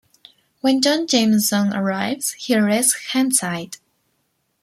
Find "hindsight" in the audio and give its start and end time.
3.11-3.79